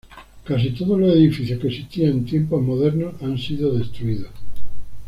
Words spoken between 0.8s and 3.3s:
los edificios que existían en Tiempos Modernos